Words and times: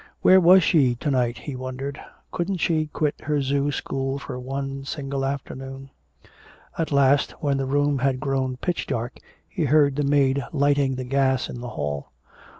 Where 0.23 0.39
was 0.41 0.63
she 0.63 0.95
to 0.95 1.11
night, 1.11 1.37
he 1.37 1.55
wondered. 1.55 2.01
Couldn't 2.31 2.57
she 2.57 2.87
quit 2.87 3.21
her 3.21 3.39
zoo 3.39 3.71
school 3.71 4.17
for 4.17 4.39
one 4.39 4.83
single 4.83 5.23
afternoon? 5.23 5.91
At 6.75 6.91
last, 6.91 7.33
when 7.33 7.57
the 7.57 7.67
room 7.67 7.99
had 7.99 8.19
grown 8.19 8.57
pitch 8.57 8.87
dark, 8.87 9.19
he 9.47 9.65
heard 9.65 9.95
the 9.95 10.03
maid 10.03 10.43
lighting 10.51 10.95
the 10.95 11.03
gas 11.03 11.49
in 11.51 11.61
the 11.61 11.67
hall. 11.69 12.13